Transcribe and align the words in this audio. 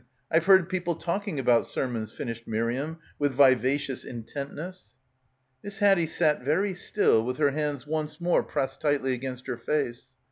I've 0.31 0.45
heard 0.47 0.67
people 0.67 0.95
talk 0.95 1.27
ing 1.27 1.37
about 1.39 1.67
sermons," 1.67 2.11
finished 2.11 2.47
Miriam 2.47 2.97
with 3.19 3.33
viva 3.35 3.77
cious 3.77 4.03
intentness. 4.03 4.95
Miss 5.61 5.77
Haddie 5.77 6.07
sat 6.07 6.41
very 6.41 6.73
still 6.73 7.23
with 7.23 7.37
her 7.37 7.51
hands 7.51 7.85
once 7.85 8.19
more 8.19 8.41
pressed 8.41 8.81
tightly 8.81 9.13
against 9.13 9.45
her 9.45 9.57
face. 9.57 10.07